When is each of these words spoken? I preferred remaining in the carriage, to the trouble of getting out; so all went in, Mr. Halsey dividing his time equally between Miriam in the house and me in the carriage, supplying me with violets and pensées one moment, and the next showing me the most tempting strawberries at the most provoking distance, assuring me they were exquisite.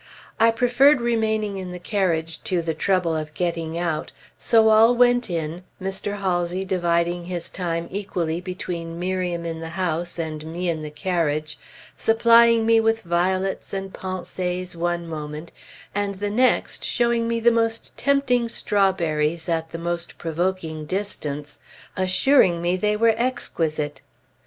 I 0.39 0.49
preferred 0.49 0.99
remaining 0.99 1.57
in 1.57 1.71
the 1.71 1.77
carriage, 1.77 2.43
to 2.45 2.63
the 2.63 2.73
trouble 2.73 3.15
of 3.15 3.35
getting 3.35 3.77
out; 3.77 4.11
so 4.39 4.69
all 4.69 4.95
went 4.95 5.29
in, 5.29 5.61
Mr. 5.79 6.17
Halsey 6.21 6.65
dividing 6.65 7.25
his 7.25 7.49
time 7.49 7.87
equally 7.91 8.41
between 8.41 8.97
Miriam 8.99 9.45
in 9.45 9.59
the 9.59 9.69
house 9.77 10.17
and 10.17 10.43
me 10.43 10.69
in 10.69 10.81
the 10.81 10.89
carriage, 10.89 11.59
supplying 11.95 12.65
me 12.65 12.79
with 12.79 13.03
violets 13.03 13.73
and 13.73 13.93
pensées 13.93 14.75
one 14.75 15.05
moment, 15.05 15.51
and 15.93 16.15
the 16.15 16.31
next 16.31 16.83
showing 16.83 17.27
me 17.27 17.39
the 17.39 17.51
most 17.51 17.95
tempting 17.95 18.49
strawberries 18.49 19.47
at 19.47 19.69
the 19.69 19.77
most 19.77 20.17
provoking 20.17 20.87
distance, 20.87 21.59
assuring 21.95 22.59
me 22.59 22.75
they 22.75 22.97
were 22.97 23.13
exquisite. 23.17 24.01